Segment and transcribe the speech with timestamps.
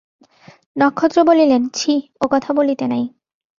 [0.77, 1.93] নক্ষত্র বলিলেন, ছি,
[2.21, 3.03] ও কথা বলিতে নাই।